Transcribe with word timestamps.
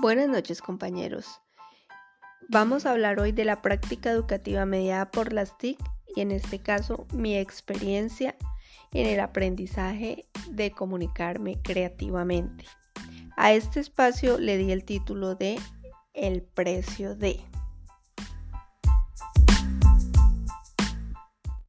Buenas 0.00 0.28
noches 0.28 0.60
compañeros. 0.60 1.40
Vamos 2.50 2.84
a 2.84 2.90
hablar 2.90 3.18
hoy 3.18 3.32
de 3.32 3.46
la 3.46 3.62
práctica 3.62 4.10
educativa 4.10 4.66
mediada 4.66 5.10
por 5.10 5.32
las 5.32 5.56
TIC 5.56 5.78
y 6.14 6.20
en 6.20 6.32
este 6.32 6.58
caso 6.58 7.06
mi 7.14 7.38
experiencia 7.38 8.36
en 8.92 9.06
el 9.06 9.20
aprendizaje 9.20 10.28
de 10.50 10.70
comunicarme 10.70 11.62
creativamente. 11.62 12.66
A 13.38 13.54
este 13.54 13.80
espacio 13.80 14.38
le 14.38 14.58
di 14.58 14.70
el 14.70 14.84
título 14.84 15.34
de 15.34 15.58
El 16.12 16.42
precio 16.42 17.16
de. 17.16 17.40